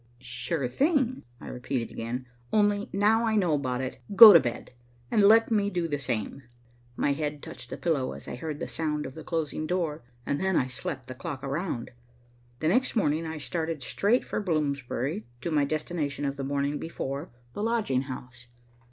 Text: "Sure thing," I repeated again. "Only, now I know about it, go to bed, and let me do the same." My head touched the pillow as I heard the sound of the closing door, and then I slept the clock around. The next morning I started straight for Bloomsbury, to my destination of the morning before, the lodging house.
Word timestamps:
"Sure 0.17 0.67
thing," 0.67 1.21
I 1.39 1.47
repeated 1.47 1.91
again. 1.91 2.25
"Only, 2.51 2.89
now 2.91 3.23
I 3.23 3.35
know 3.35 3.53
about 3.53 3.81
it, 3.81 4.01
go 4.15 4.33
to 4.33 4.39
bed, 4.39 4.71
and 5.11 5.21
let 5.21 5.51
me 5.51 5.69
do 5.69 5.87
the 5.87 5.99
same." 5.99 6.41
My 6.95 7.13
head 7.13 7.43
touched 7.43 7.69
the 7.69 7.77
pillow 7.77 8.13
as 8.13 8.27
I 8.27 8.33
heard 8.33 8.59
the 8.59 8.67
sound 8.67 9.05
of 9.05 9.13
the 9.13 9.23
closing 9.23 9.67
door, 9.67 10.01
and 10.25 10.41
then 10.41 10.55
I 10.57 10.65
slept 10.69 11.07
the 11.07 11.13
clock 11.13 11.43
around. 11.43 11.91
The 12.61 12.67
next 12.67 12.95
morning 12.95 13.27
I 13.27 13.37
started 13.37 13.83
straight 13.83 14.25
for 14.25 14.39
Bloomsbury, 14.41 15.23
to 15.41 15.51
my 15.51 15.65
destination 15.65 16.25
of 16.25 16.35
the 16.35 16.43
morning 16.43 16.79
before, 16.79 17.29
the 17.53 17.61
lodging 17.61 18.01
house. 18.01 18.47